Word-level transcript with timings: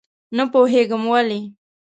نه 0.37 0.43
پوهېږم 0.51 1.03
ولې. 1.11 1.39